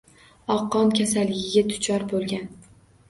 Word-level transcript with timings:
Oqqon 0.53 0.89
kasalligiga 0.99 1.63
duchor 1.75 2.07
bo'lgan 2.15 2.49